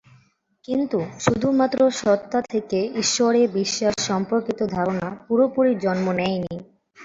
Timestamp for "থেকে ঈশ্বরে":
2.51-3.41